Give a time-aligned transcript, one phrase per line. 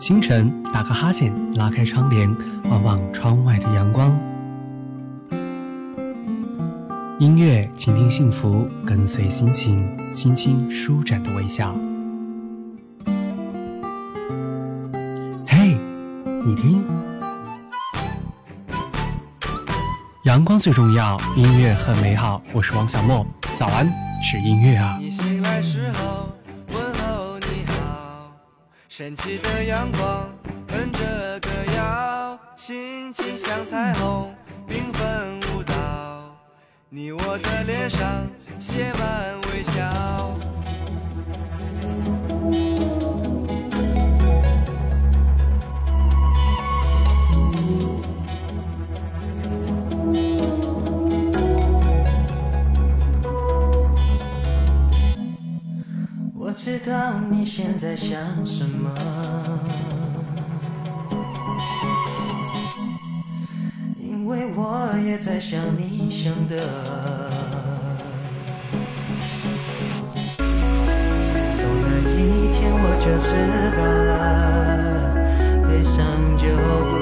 [0.00, 2.34] 清晨打个哈欠，拉开窗帘，
[2.70, 4.18] 望望窗外的阳光。
[7.18, 11.74] 音乐，倾听幸福，跟随心情，轻轻舒展的微笑。
[15.46, 15.76] 嘿，
[16.46, 16.82] 你听，
[20.24, 22.40] 阳光最重要，音乐很美好。
[22.54, 23.26] 我是王小莫，
[23.58, 23.86] 早安，
[24.22, 24.96] 是音乐啊。
[24.98, 26.30] 你醒来时候，
[29.00, 30.30] 神奇的阳光
[30.68, 34.30] 哼着歌谣，心情像彩虹
[34.68, 35.72] 缤纷舞蹈，
[36.90, 40.39] 你我的脸上写满微笑。
[56.84, 58.90] 道你现在想什么，
[63.98, 66.56] 因为我也在想你想的。
[71.54, 73.28] 从那一天我就知
[73.76, 75.14] 道了，
[75.68, 76.00] 悲伤
[76.36, 76.48] 就
[76.88, 76.94] 不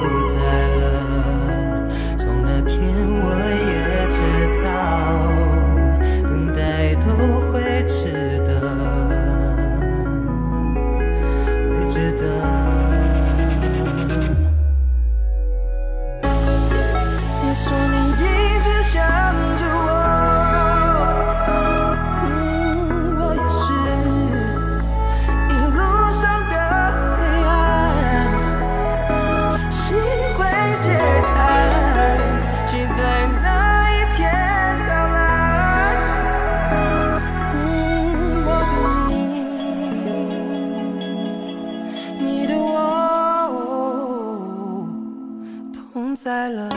[46.21, 46.67] 在了。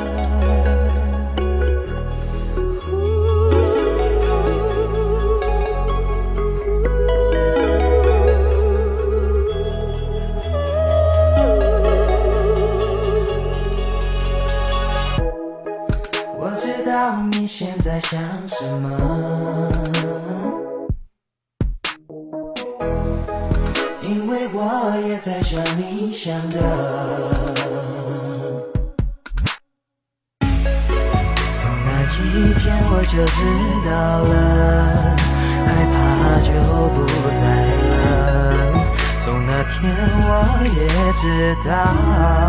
[16.39, 19.73] 我知道你现在想什么。
[24.03, 27.42] 因为我也在想你想的。
[41.65, 42.42] 也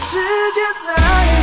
[0.00, 0.16] 世
[0.54, 1.37] 界在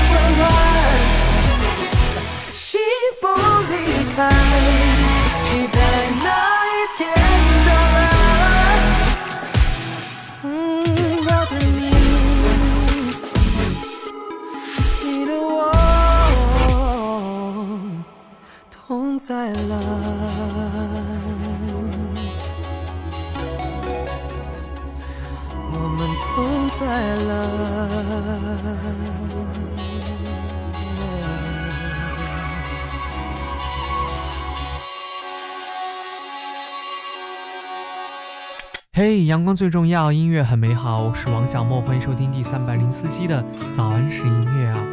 [39.55, 41.03] 最重要，音乐很美好。
[41.03, 43.41] 我是王小莫，欢迎收听第三百零四期的
[43.73, 44.85] 早安是音乐啊。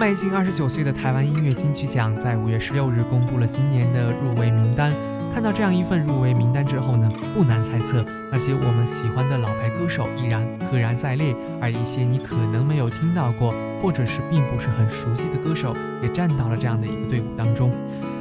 [0.00, 4.92] 迈进二十九岁的台湾音乐金曲奖在五月十六日公布了今年的入围名单。
[5.38, 17.70] 看到这样一份入围名单之后呢，不难猜测那些我们喜欢的老牌歌手依然赫然在列，而一些你可能没有听到过或者是并不是很熟悉的歌手也站到了这样的一个队伍当中。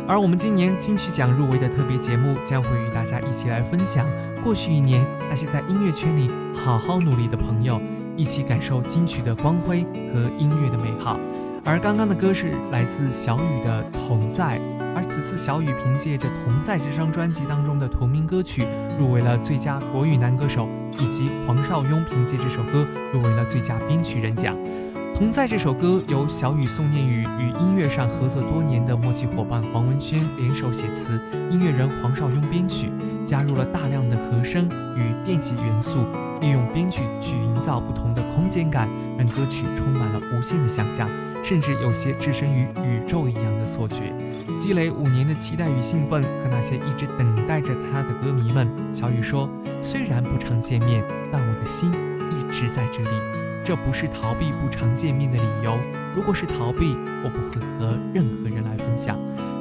[0.07, 4.05] 而我们今年金曲奖入围的特别节目将会与大家一起来分享
[4.43, 7.81] 过去一年那些在音乐圈里好好努力的朋友，
[8.15, 9.83] 一起感受金曲的光辉
[10.13, 11.19] 和音乐的美好。
[11.65, 14.59] 而刚刚的歌是来自小雨的《同在》，
[14.97, 18.65] 而此次小雨凭借着《同在》这张专辑当中的同名歌曲
[18.97, 20.67] 入围了最佳国语男歌手，
[20.97, 22.83] 以及黄少雍凭借这首歌
[23.13, 24.57] 入围了最佳编曲人奖。
[25.15, 31.21] 同在这首歌由小雨宋念宇与音乐上合作多年的默契伙伴黄文轩联手写词，
[31.51, 32.89] 音乐人黄少雍编曲，
[33.23, 34.65] 加入了大量的和声
[34.95, 36.07] 与电吉元素，
[36.41, 41.07] 利用编曲去营造不同的空间感，让歌曲充满了无限的想象，
[41.43, 44.11] 甚至有些置身于宇宙一样的错觉。
[44.59, 49.49] 积累五年的期待与兴奋，和那些一直等待着他的歌迷们，小雨说
[49.81, 53.09] ：“虽然不常见面，但我的心一直在这里。”
[53.63, 55.77] 这不是逃避不常见面的理由。
[56.15, 59.19] 如果是逃避，我不会和任何人来分享。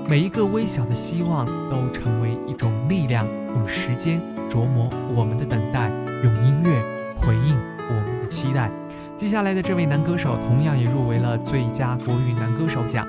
[0.09, 5.91] 每一个微小的希望都成为一种力量，用时间琢磨我们的等待，
[6.23, 6.81] 用音乐
[7.17, 7.57] 回应
[7.89, 8.71] 我们的期待。
[9.17, 13.05] 接下来的这位男歌手同样也入围了最佳国语男歌手奖，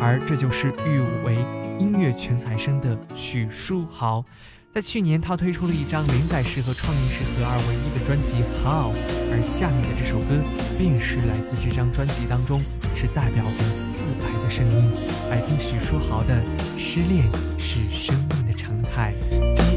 [0.00, 1.36] 而这就是誉为
[1.78, 4.24] 音乐全才生的许书豪。
[4.72, 8.92] 在去年，他推出了一张连载式和创意式合二为一的专辑《How》，
[9.32, 10.38] 而下面的这首歌
[10.78, 12.60] 便是来自这张专辑当中，
[12.94, 13.58] 是代表着
[13.98, 14.92] 自白的声音，
[15.28, 16.34] 来听许书豪的
[16.78, 19.12] 《失恋是生命的常态》。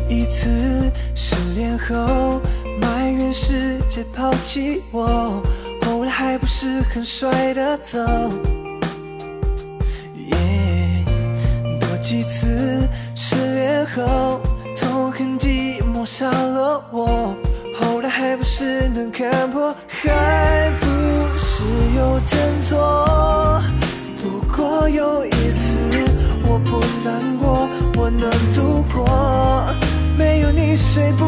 [0.07, 2.39] 第一次失恋后，
[2.79, 5.41] 埋怨世界抛弃我，
[5.81, 7.97] 后来还不是很帅的走。
[12.13, 14.39] 几次失恋后。
[14.77, 17.35] 痛恨寂寞杀了我，
[17.79, 20.85] 后来还不是能看破，还不
[21.39, 21.63] 是
[21.95, 22.37] 有振
[22.69, 23.59] 作。
[24.21, 25.73] 不过有一次
[26.45, 27.67] 我不难过，
[27.97, 29.65] 我能度过。
[30.15, 31.25] 没有你谁不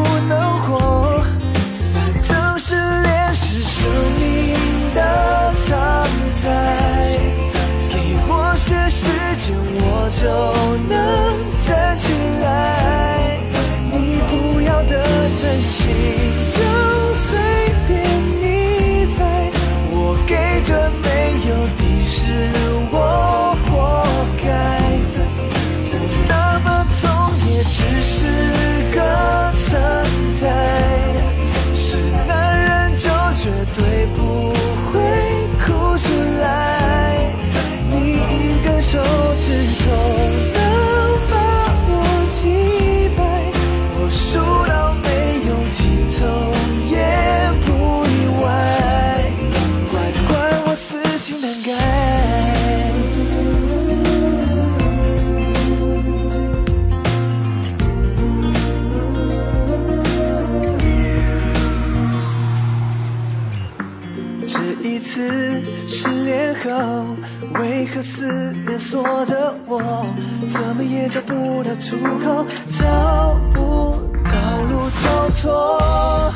[67.54, 70.06] 为何思念锁着我？
[70.52, 76.32] 怎么也找不到出口，找不到路走错。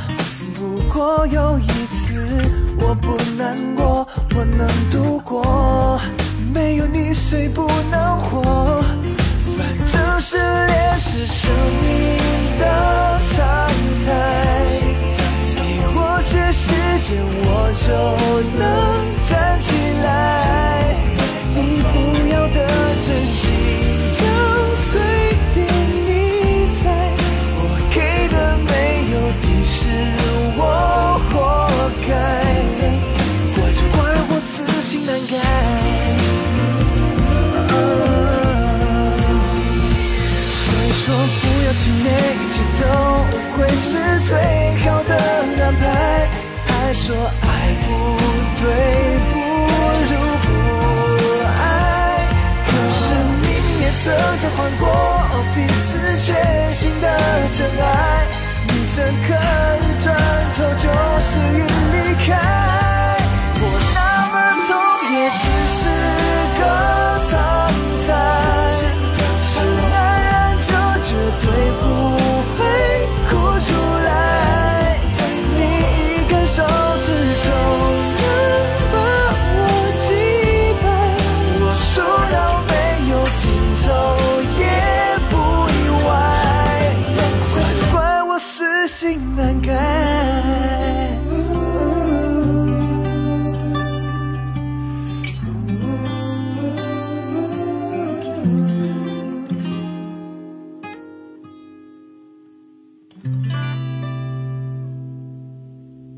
[0.55, 2.15] 不过有一次
[2.81, 6.01] 我不难过，我能度过。
[6.53, 8.83] 没有你谁不能活？
[9.57, 11.51] 反正失恋是生
[11.83, 12.19] 命
[12.59, 13.37] 的常
[14.05, 14.40] 态。
[16.61, 16.67] 时
[17.01, 17.89] 间，我就
[18.61, 18.63] 能
[19.27, 19.67] 站起
[20.05, 20.07] 来。
[21.55, 21.59] 你
[21.91, 21.95] 不
[22.29, 22.59] 要的
[23.01, 23.49] 真心，
[24.13, 24.21] 就
[24.93, 24.93] 随
[25.55, 25.57] 便
[26.05, 26.09] 你
[26.77, 26.83] 猜。
[27.57, 27.59] 我
[27.91, 27.97] 给
[28.29, 28.35] 的
[28.69, 28.71] 没
[29.11, 29.79] 有的是
[30.59, 30.61] 我
[31.31, 31.33] 活
[32.07, 32.13] 该，
[33.55, 33.99] 这就怪
[34.29, 34.53] 我死
[34.83, 35.35] 心难改。
[40.51, 41.03] 谁说
[41.41, 42.85] 不要气馁，一切都
[43.57, 43.89] 会是
[44.29, 44.31] 最
[44.85, 46.20] 好的安排？
[46.93, 47.49] 说爱
[47.83, 47.89] 不
[48.61, 48.65] 对，
[49.33, 49.35] 不
[50.11, 50.49] 如不
[51.47, 51.59] 爱。
[52.67, 53.01] 可是
[53.41, 54.05] 明明也曾
[54.39, 54.83] 经换过
[55.55, 55.89] 彼此
[56.27, 56.29] 全
[56.73, 57.07] 心的
[57.57, 58.27] 真爱，
[58.67, 59.29] 你怎可
[59.83, 60.07] 以转
[60.55, 60.85] 头就
[61.21, 61.61] 是一
[61.93, 61.95] 离
[62.27, 62.70] 开？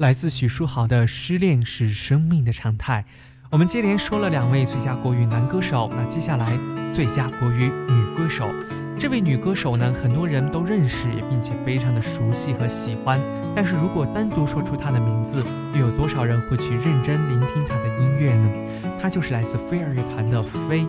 [0.02, 3.04] 来自许书豪的《失恋是生命的常态》。
[3.50, 6.58] 我们接连说了两位最佳国语男歌手，那接下来
[6.92, 8.50] 最佳国语女歌手。
[8.98, 13.20] 这位女歌手呢，很多人都认识，并且非常的熟悉和喜欢。
[13.54, 15.40] 但是如果单独说出她的名字，
[15.74, 18.50] 又有多少人会去认真聆听她的音乐呢？
[19.00, 20.84] 她就是来自飞儿乐团的飞。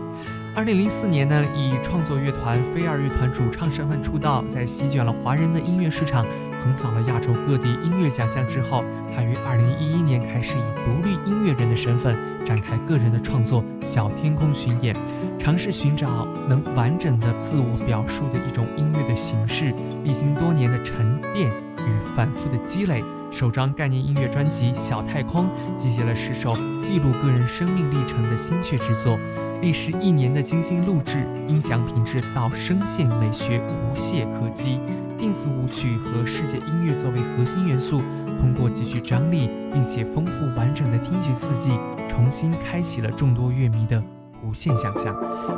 [0.56, 6.26] 二零零四年呢，以创作乐团飞儿乐团主唱身份出道，在席卷了华人的音乐市场。
[6.64, 8.82] 横扫了亚洲各地音乐奖项之后，
[9.14, 12.16] 他于二零一一年开始以独立音乐人的身份
[12.46, 14.96] 展开个人的创作《小天空》巡演，
[15.38, 19.74] 尝试寻找能完整的自我表述的一种音乐的形式。
[20.04, 25.44] 历经多年的沉淀与反复的积累，首张概念音乐专辑《小太空》
[25.76, 29.18] 集结了十首记录个人生命历程的心血之作，
[29.60, 34.80] 历时一年的精心录制，音响品质到声线美学无懈可击。
[35.18, 37.98] 电子舞曲和世界音乐作为核心元素，
[38.40, 41.78] 通过极具张力并且丰富完整的听觉刺激，
[42.08, 44.02] 重新开启了众多乐迷的
[44.42, 45.14] 无限想象。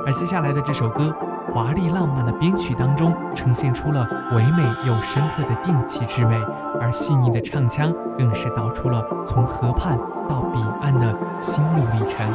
[0.06, 1.14] 而接下来的这首歌，
[1.52, 6.36] 华丽浪漫的编曲当中，呈现出了唯美又深刻的电气之美，
[6.80, 9.98] 而细腻的唱腔更是道出了从河畔
[10.28, 12.28] 到彼岸的心路历程。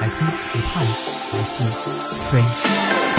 [0.00, 0.84] 来听《河畔》，
[1.34, 1.64] 来自
[2.30, 3.17] 飞。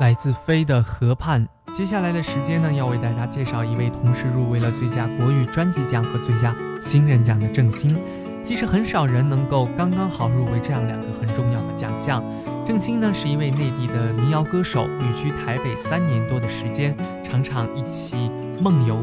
[0.00, 1.46] 来自飞的河畔。
[1.76, 7.94] 接下来的时间呢，要为大家介绍一位同时入围了最佳国语专辑奖和最佳新人奖的郑兴。
[8.42, 12.24] 其实很少人能够刚刚好入围这样两个很重要的奖项。
[12.66, 18.16] 郑兴呢是一位内地的民谣歌手，旅居台北三年多的时间，常常一起
[18.62, 18.96] 梦游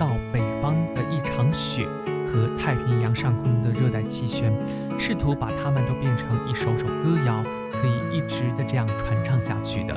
[0.00, 1.86] 到北方的一场雪
[2.26, 4.52] 和太平洋上空的热带气旋，
[4.98, 9.96] 试图把它们都变成一首首歌谣，可以一直的这样传唱下去的。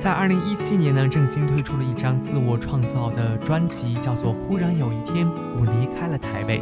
[0.00, 6.60] 在二零一七年呢，郑兴推出了一张自我创造的专辑，叫做《忽然有一天我离开了台北》，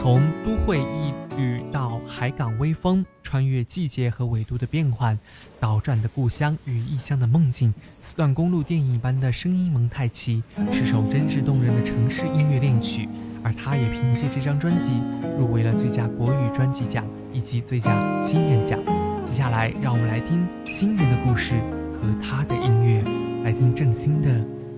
[0.00, 5.18] 从都会一旅到海港微风，穿越季节和纬度的变换，
[5.58, 10.40] 倒转的故乡与异乡的梦境，四段公路电影般的声音蒙太奇，
[10.72, 13.08] 是首真挚动人的城市音乐恋曲。
[13.42, 14.92] 而他也凭借这张专辑
[15.38, 18.78] 入围了最佳国语专辑奖以及最佳新人奖。
[19.24, 21.60] 接下来，让我们来听新人的故事。
[22.00, 23.02] 和他的音乐
[23.44, 24.28] 来听郑兴的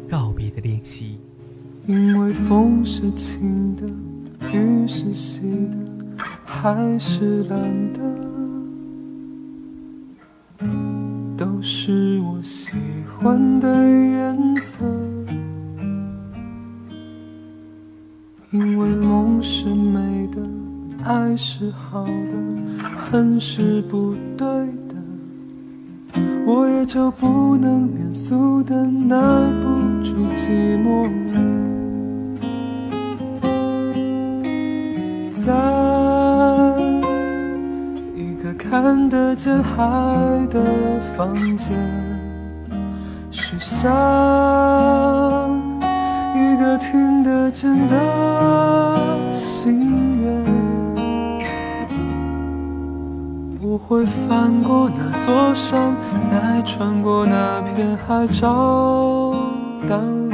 [0.08, 1.18] 告别的练习。
[1.86, 3.86] 因为风是晴的，
[4.52, 5.76] 雨是细的，
[6.44, 7.58] 海是蓝
[7.92, 8.00] 的，
[11.36, 12.72] 都是我喜
[13.18, 14.84] 欢的颜色。
[18.52, 20.38] 因为梦是美的，
[21.04, 24.46] 爱是好的，恨是不对。
[26.52, 29.16] 我也就不能免俗的耐
[29.62, 29.68] 不
[30.02, 30.48] 住寂
[30.82, 31.08] 寞，
[35.46, 35.46] 在
[38.16, 39.86] 一个看得见海
[40.50, 40.60] 的
[41.16, 41.72] 房间，
[43.30, 43.88] 许下
[46.34, 47.94] 一个听得见的
[49.30, 50.18] 心。
[50.19, 50.19] 愿
[53.90, 59.34] 会翻过那座山，再穿过那片海，找
[59.88, 60.32] 到你。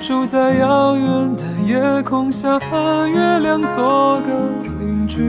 [0.00, 4.32] 住在遥远的夜空下，和月亮做个
[4.80, 5.20] 邻居。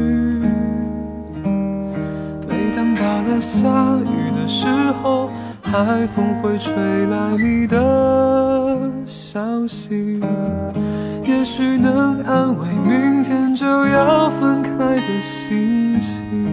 [2.47, 3.67] 每当到了下
[4.05, 4.65] 雨的时
[5.03, 5.29] 候，
[5.61, 6.73] 海风会吹
[7.07, 10.21] 来你的消息，
[11.25, 16.48] 也许能安慰明天就要分开的心情。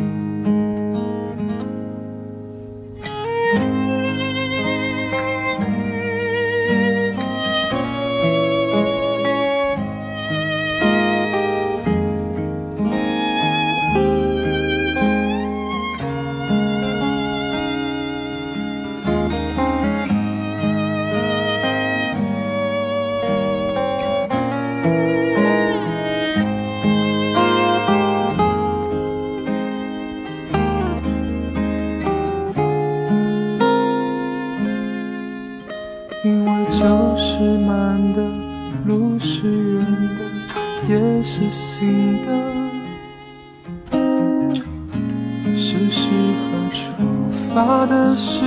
[47.57, 48.43] 发的时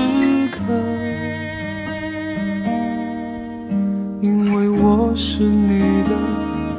[0.52, 0.62] 刻
[4.22, 6.16] 因为我是你的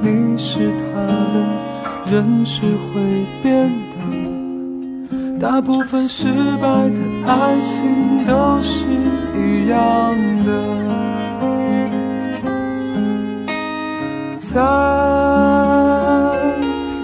[0.01, 0.95] 你是他
[1.35, 6.29] 的人是会变的大部分失
[6.63, 8.85] 败的爱情都是
[9.35, 10.15] 一样
[10.45, 10.53] 的。
[14.55, 14.61] 在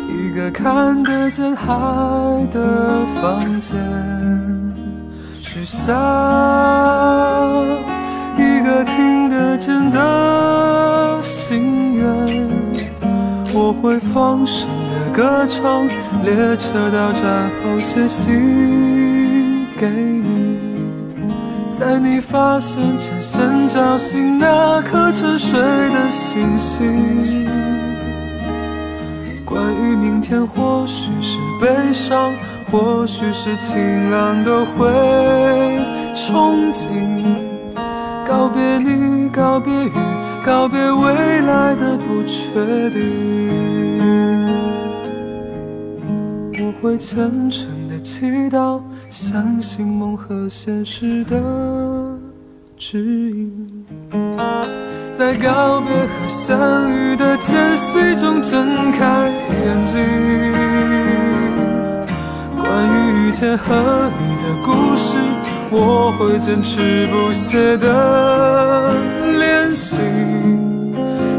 [0.08, 1.66] 一个看得见海
[2.52, 4.15] 的房间
[5.66, 5.92] 下
[8.38, 12.06] 一个听得见的心愿，
[13.52, 15.84] 我会放声的歌唱。
[16.22, 20.56] 列车到站后写信给你，
[21.76, 27.44] 在你发现前先叫醒那颗沉睡的星星。
[29.44, 32.32] 关于明天，或许是悲伤，
[32.76, 34.86] 或许是晴朗，的会
[36.14, 36.84] 憧憬。
[38.28, 39.92] 告别你，告别雨，
[40.44, 43.00] 告别未来的不确定。
[46.58, 51.40] 我会虔诚的祈祷，相信梦和现实的
[52.76, 52.98] 指
[53.30, 53.86] 引，
[55.16, 59.30] 在告别和相遇的间隙中睁开
[59.64, 61.15] 眼睛。
[63.26, 65.18] 关于雨天和你的故事，
[65.70, 68.94] 我会坚持不懈的
[69.38, 70.00] 练习，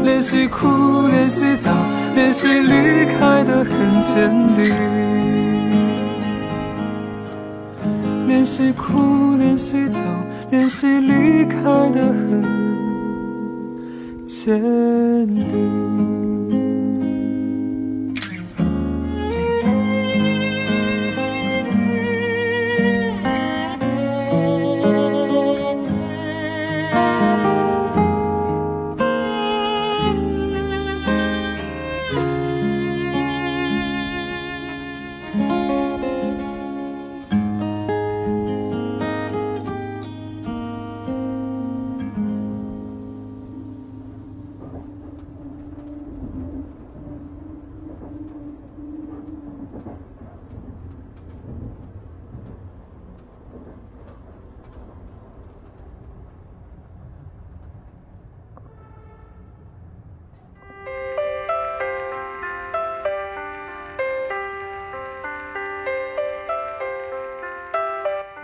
[0.02, 1.70] 练习哭，练习早，
[2.14, 4.74] 练习离开的很坚定。
[8.26, 9.98] 练习哭，练习走，
[10.50, 11.58] 练习离开
[11.90, 12.44] 的很
[14.26, 15.97] 坚定。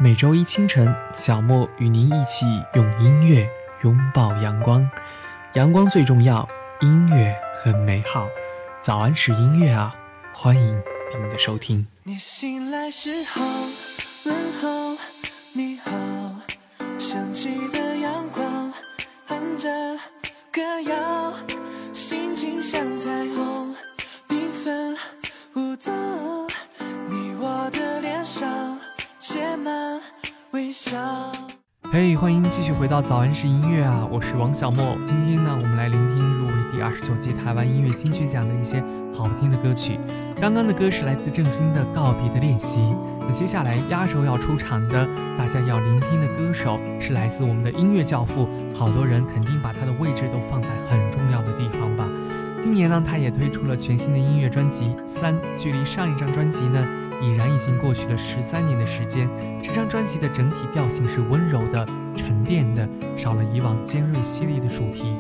[0.05, 3.49] 每周一清晨，小莫与您一起用音乐
[3.85, 4.87] 拥抱阳光。
[5.55, 6.47] 阳光最重要，
[6.83, 8.29] 音乐很美好。
[8.79, 9.97] 早安是音乐啊，
[10.35, 11.87] 欢迎您的收听。
[12.03, 13.43] 你醒来时候
[14.27, 14.99] 问候
[15.55, 15.91] 你好，
[16.99, 18.75] 升起的阳光
[19.27, 19.71] 哼着
[20.53, 21.33] 歌谣，
[21.95, 23.75] 心情像彩虹
[24.29, 24.95] 缤纷
[25.55, 25.95] 舞动，
[29.35, 30.01] 写满
[30.53, 30.97] 微笑。
[31.91, 34.07] 嘿，欢迎继续回到早安是音乐啊！
[34.09, 34.95] 我是王小莫。
[35.05, 38.81] 今天呢，我们来聆听入围第二十九届台湾音乐金曲奖的一些
[39.13, 39.99] 好听的歌曲。
[40.41, 42.79] 刚刚的歌是来自郑兴的《告别的练习》。
[43.23, 45.05] 那接下来压轴要出场的，
[45.37, 52.07] 大家要聆听的歌手是来自我们的音乐教父，好多人肯定把他的位置都放在很重要的地方吧。
[52.63, 56.87] 今年呢，他也推出了全新的音乐专辑《三》，距离上一张专辑呢。
[57.23, 59.29] 已然已经过去了十三年的时间，
[59.63, 65.15] 这张专辑的整体调性是温柔的、沉淀的，少了以往尖锐犀利的主题。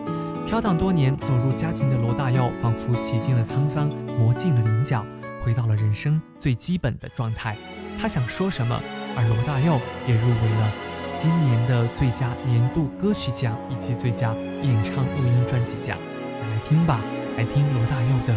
[0.46, 5.04] 飘荡多年走入家庭的罗大佑，仿佛洗尽了沧桑，磨尽了棱角，
[5.42, 7.56] 回到了人生最基本的状态。
[8.00, 8.78] 他想说什么？
[9.16, 10.72] 而罗大佑也入围了
[11.20, 15.96] 今年的最佳年度歌曲奖以及最佳演唱录音专辑奖。
[16.40, 17.00] 来听吧，
[17.36, 18.34] 来听罗大佑的《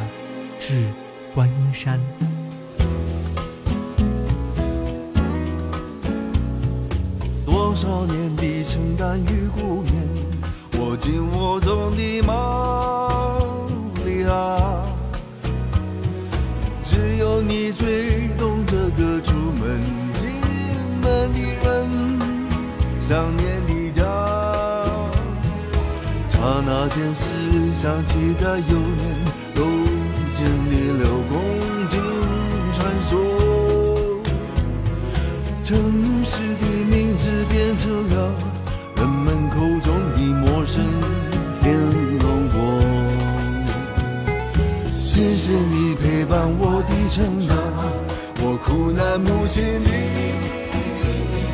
[0.59, 0.85] 致
[1.35, 1.99] 观音山》。
[8.97, 9.95] 的承担与顾念，
[10.79, 13.37] 握紧握中的玛
[14.03, 14.57] 利亚。
[16.83, 19.81] 只有你最懂这个出门
[20.17, 20.27] 进
[21.01, 21.87] 门的人，
[22.99, 24.03] 想念的家。
[26.29, 27.23] 刹那间，思
[27.75, 29.03] 想起在幼年，
[29.53, 29.63] 都
[30.35, 31.33] 经历了公
[31.89, 31.95] 主
[32.73, 32.79] 传
[33.09, 33.15] 说，
[35.63, 37.29] 城市的名字。
[37.49, 38.33] 变成了
[48.87, 49.89] 我苦难母亲的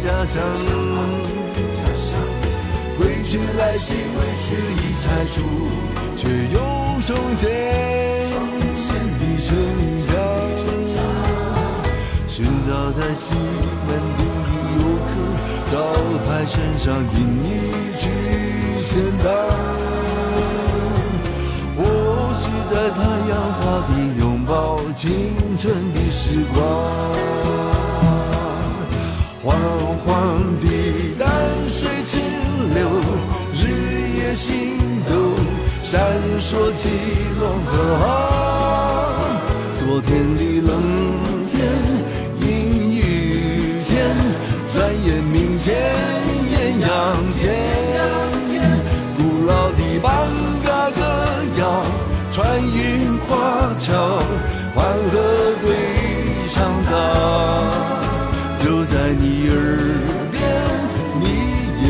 [0.03, 0.37] 家乡。
[2.95, 3.95] 归去来兮，
[4.37, 5.41] 诗已拆除，
[6.15, 6.21] 却
[6.53, 6.57] 又
[7.01, 7.41] 重现
[9.17, 9.49] 的城
[10.05, 10.07] 墙。
[12.27, 13.33] 寻找在西
[13.87, 14.21] 门的
[14.77, 15.09] 游客。
[15.71, 15.75] 招
[16.27, 17.49] 牌身上印一
[17.97, 18.03] 句
[18.79, 18.91] 仙
[19.23, 19.27] 丹，
[21.75, 21.81] 或
[22.37, 23.89] 许在太阳花的
[24.45, 26.63] 抱，青春的时光，
[29.43, 29.57] 缓
[30.05, 30.07] 缓
[30.61, 30.65] 的
[31.19, 31.29] 淡
[31.69, 32.21] 水清
[32.73, 32.87] 流，
[33.53, 33.61] 日
[34.17, 34.77] 夜心
[35.07, 35.13] 动，
[35.83, 36.01] 闪
[36.39, 36.89] 烁起
[37.39, 37.71] 龙和，
[39.79, 40.71] 昨天的冷。
[41.51, 41.55] 天
[42.41, 42.43] 阴
[42.91, 42.99] 雨
[43.87, 43.91] 天，
[44.73, 44.75] 转
[45.05, 45.63] 眼明天
[46.51, 46.89] 艳阳
[47.39, 47.41] 天，
[49.17, 50.11] 古老的邦
[50.65, 50.99] 嘎歌
[51.59, 51.61] 谣，
[52.31, 52.39] 穿
[52.71, 52.77] 越
[53.33, 54.19] 花桥，
[54.75, 55.67] 黄河对
[56.53, 56.91] 唱道，
[58.63, 59.55] 就在你耳
[60.31, 60.39] 边，
[61.19, 61.23] 你
[61.81, 61.85] 眼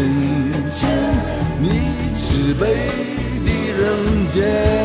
[0.73, 0.81] 前，
[1.59, 1.65] 你
[2.15, 2.61] 慈悲
[3.43, 3.81] 的人
[4.33, 4.82] 间。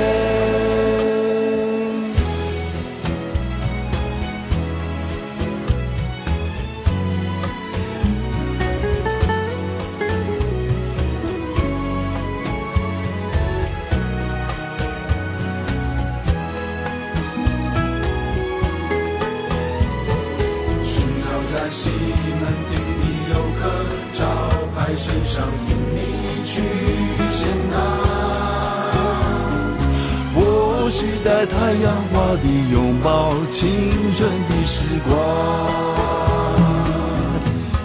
[34.88, 35.12] 时光，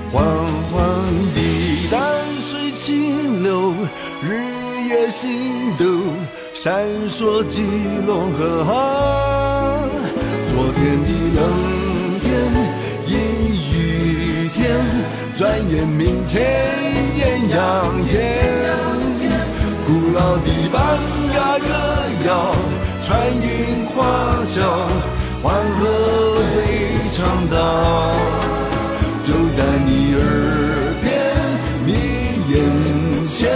[0.09, 0.23] 缓
[0.71, 0.79] 缓
[1.35, 1.99] 地淡
[2.39, 3.73] 水清流，
[4.21, 4.39] 日
[4.87, 5.83] 月星斗，
[6.55, 7.61] 闪烁基
[8.07, 8.39] 隆河。
[10.47, 11.41] 昨天的冷
[12.21, 12.31] 天，
[13.05, 13.11] 阴
[13.73, 14.63] 雨天，
[15.35, 16.41] 转眼明天
[17.17, 17.57] 艳阳
[18.07, 18.13] 天。
[19.85, 20.79] 古老的邦
[21.35, 21.67] 雅歌
[22.25, 22.55] 谣，
[23.03, 23.11] 穿
[23.41, 23.99] 云花
[24.55, 24.87] 桥，
[25.43, 26.41] 黄河会
[27.11, 28.15] 唱到，
[29.23, 30.23] 就在你耳
[31.03, 31.11] 边，
[31.85, 31.91] 你
[32.49, 32.55] 眼
[33.25, 33.51] 前，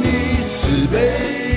[0.00, 1.47] 你慈悲。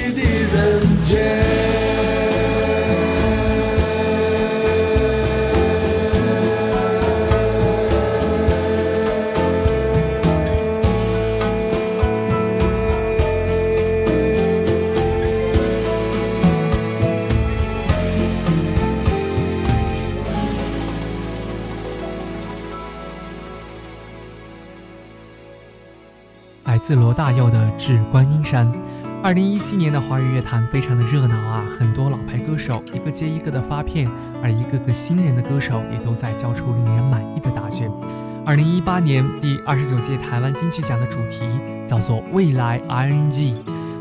[27.82, 28.72] 大佑的《致观音山》。
[29.24, 34.08] 二零一七年的华语乐坛非常的热闹啊，很多老牌歌手一个接一个的发片，
[34.44, 37.90] 而一个个新人的歌手也都在交出令人满意的答卷。
[38.46, 41.40] 二零一八年第二十九届台湾金曲奖的主题
[41.88, 43.56] 叫做“未来 ING”，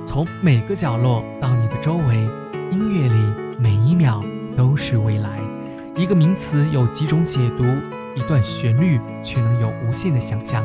[0.07, 2.29] 从每个角落到你的周围，
[2.71, 4.23] 音乐里每一秒
[4.57, 5.39] 都是未来。
[5.97, 7.65] 一个名词有几种解读，
[8.15, 10.65] 一段旋律却能有无限的想象。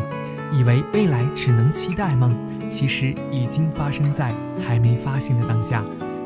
[0.53, 2.31] 以为未来只能期待吗？
[2.75, 4.29] 其实已经发生在
[4.67, 5.81] 还没发现的当下。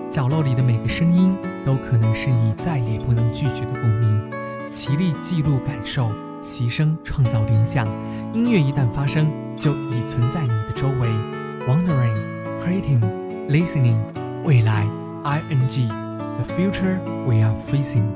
[0.10, 4.32] 角落里的每个声音，都可能是你再也不能拒绝的共鸣。
[4.72, 7.86] 齐力记录感受，齐声创造联想。
[8.34, 11.08] 音乐一旦发生，就已存在你的周围。
[11.68, 12.18] Wondering,
[12.66, 13.00] creating,
[13.48, 13.98] listening，
[14.44, 14.88] 未来
[15.24, 18.08] ，ing，the future we are facing。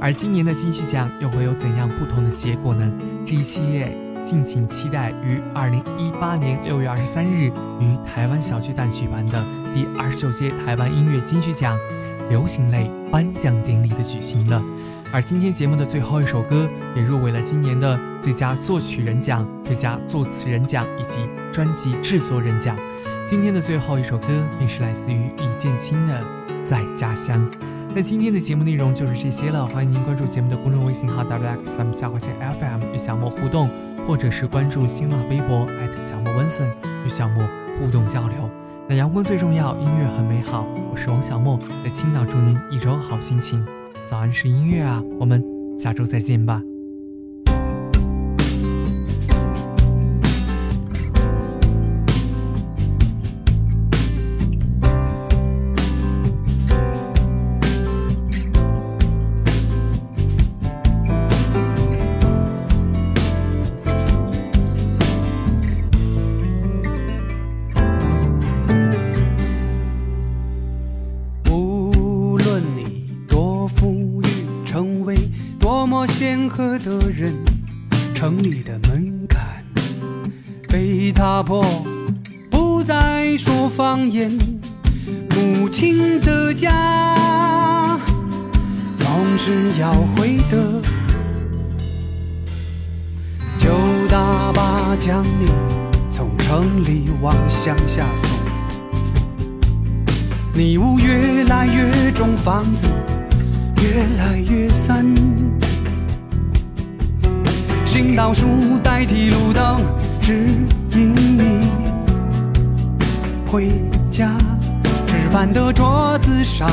[0.00, 2.90] 而今年的金曲奖又会有怎样不同的结果呢？
[3.26, 4.03] 这一系列。
[4.24, 11.78] 敬请期待于二零一八年六月二十三日于台湾小巨蛋举办的第二十九届台湾音乐金曲奖
[12.30, 14.62] 流行类颁奖典礼的举行了。
[15.12, 21.20] 而今天节目的最后一首歌也入围了今年的最佳作曲人奖、最佳作词人奖以及
[21.52, 22.76] 专辑制作人奖。
[23.26, 24.26] 今天的最后一首歌
[24.58, 26.20] 便是来自于李建清的
[26.64, 27.38] 《在家乡》。
[27.94, 33.68] 那今天的节目内容就是这些了，欢迎您关注节目的公众微信号 wxm 下划线 FM 与小莫互动。
[34.06, 35.66] 或者是关注新浪微博
[36.06, 36.68] 小莫温森，
[37.04, 37.46] 与小莫
[37.78, 38.50] 互动交流。
[38.86, 40.66] 那阳光最重要，音乐很美好。
[40.92, 43.64] 我是王小莫，在青岛祝您一周好心情。
[44.06, 45.42] 早安是音乐啊，我们
[45.78, 46.62] 下周再见吧。
[109.14, 109.80] 一路灯，
[110.20, 110.32] 指
[110.90, 111.70] 引你
[113.46, 113.70] 回
[114.10, 114.28] 家。
[115.06, 116.68] 吃饭的桌子上，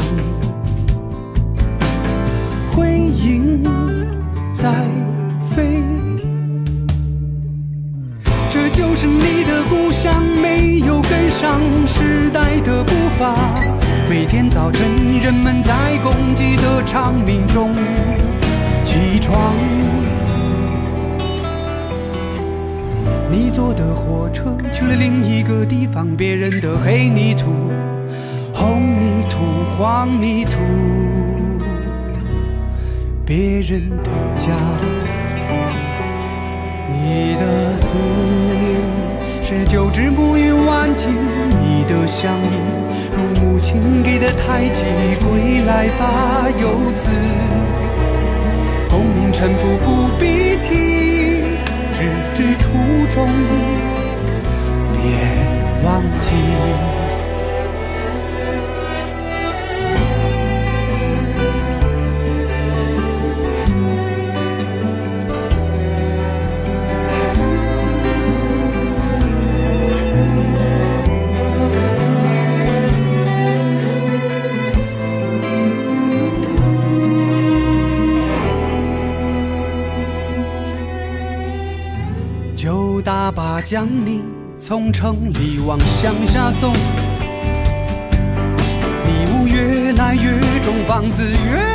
[2.71, 3.63] 回影
[4.51, 4.73] 在
[5.51, 5.83] 飞。
[8.51, 13.35] 这就是你的故乡，没有跟上时代的步伐。
[14.09, 17.71] 每天早晨，人们在公鸡的长鸣中
[18.83, 19.53] 起床。
[23.31, 27.45] 你坐的火车去了另一个地方，别人的黑泥土、
[28.53, 30.59] 红泥土、黄泥土，
[33.25, 34.51] 别人的家。
[36.89, 37.97] 你的思
[38.59, 38.81] 念
[39.41, 42.59] 是九只木鱼挽起你的乡音，
[43.15, 44.83] 如母亲给的太极，
[45.23, 47.09] 归来吧，游子，
[48.89, 51.00] 功名臣服不必提。
[52.41, 52.71] 是初
[53.13, 53.29] 衷，
[84.71, 86.71] 从城里往乡下送。
[89.03, 91.70] 迷雾越来越重，房子越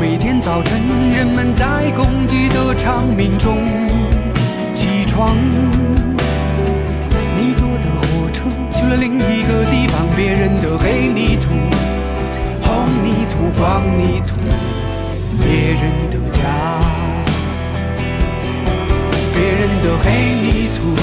[0.00, 0.80] 每天早晨，
[1.12, 3.58] 人们在公鸡的长鸣中
[4.74, 5.36] 起床。
[7.36, 11.50] 你坐的火车去了另一个地方，别人的黑泥土、
[12.62, 14.36] 红泥土、黄泥土，
[15.38, 16.40] 别人的家，
[19.34, 20.10] 别人的黑
[20.40, 20.96] 泥土、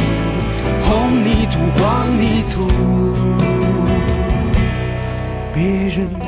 [0.89, 2.67] 红泥土、黄泥土。
[5.53, 6.25] 别人的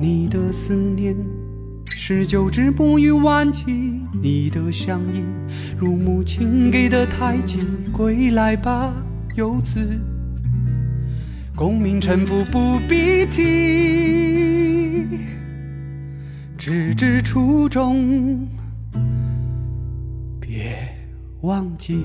[0.00, 1.16] 你的思念
[1.86, 5.24] 是九只木鱼挽起你的乡音，
[5.78, 7.58] 如母亲给的太极。
[7.92, 8.92] 归来吧，
[9.36, 9.78] 游子，
[11.54, 15.06] 功名臣服不必提，
[16.58, 18.48] 只知初衷，
[20.40, 20.76] 别
[21.42, 22.04] 忘记。